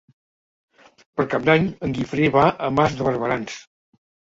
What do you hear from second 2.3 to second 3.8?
va a Mas de Barberans.